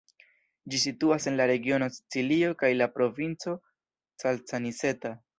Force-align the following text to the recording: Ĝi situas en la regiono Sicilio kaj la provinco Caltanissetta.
Ĝi 0.73 0.77
situas 0.83 1.27
en 1.31 1.35
la 1.41 1.45
regiono 1.51 1.89
Sicilio 1.97 2.49
kaj 2.63 2.71
la 2.77 2.87
provinco 2.95 3.53
Caltanissetta. 4.25 5.13